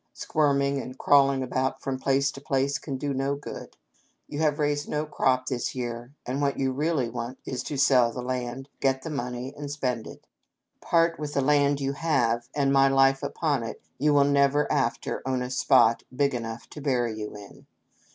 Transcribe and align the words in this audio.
Squirming 0.13 0.81
and 0.81 0.97
crawling 0.97 1.43
about 1.43 1.79
from 1.83 1.99
place 1.99 2.31
to 2.31 2.41
place 2.41 2.79
can 2.79 2.97
do 2.97 3.13
no 3.13 3.35
good. 3.35 3.77
You 4.27 4.39
have 4.39 4.57
raised 4.57 4.89
no 4.89 5.05
crop 5.05 5.45
this 5.45 5.75
year, 5.75 6.15
and 6.25 6.41
what 6.41 6.57
you 6.57 6.71
really 6.71 7.07
want 7.07 7.37
is 7.45 7.61
to 7.65 7.77
sell 7.77 8.11
the 8.11 8.23
land, 8.23 8.67
get 8.79 9.03
the 9.03 9.11
money 9.11 9.53
and 9.55 9.69
spend 9.69 10.07
it. 10.07 10.25
Part 10.81 11.19
with 11.19 11.35
the 11.35 11.41
land 11.41 11.79
you 11.79 11.93
have, 11.93 12.49
and, 12.55 12.73
my 12.73 12.87
life 12.87 13.21
upon 13.21 13.61
it, 13.61 13.79
you 13.99 14.11
will 14.11 14.23
never 14.23 14.65
after 14.71 15.21
own 15.23 15.43
a 15.43 15.51
spot 15.51 16.01
big 16.15 16.33
enough 16.33 16.67
to 16.71 16.81
bury 16.81 17.13
you 17.19 17.35
in. 17.35 17.67